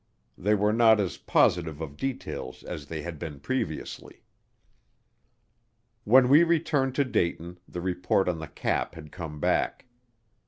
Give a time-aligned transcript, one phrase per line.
[0.35, 4.23] They were not as positive of details as they had been previously.
[6.05, 9.85] When we returned to Dayton, the report on the cap had come back.